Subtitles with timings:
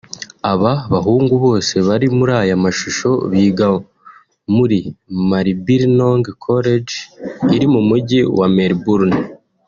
[0.51, 3.67] Aba bahungu bose bari muri aya mashusho biga
[4.55, 4.77] muri
[5.29, 6.95] Maribyrnong College
[7.55, 9.15] iri mu mujyi wa Melbourne